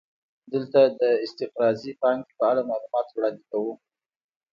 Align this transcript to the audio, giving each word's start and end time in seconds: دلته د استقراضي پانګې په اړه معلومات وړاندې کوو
دلته 0.51 0.81
د 0.99 1.01
استقراضي 1.25 1.91
پانګې 2.01 2.33
په 2.37 2.43
اړه 2.51 2.61
معلومات 2.69 3.07
وړاندې 3.11 3.43
کوو 3.51 3.73